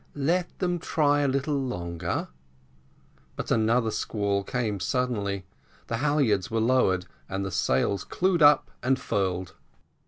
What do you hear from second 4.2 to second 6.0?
came suddenly the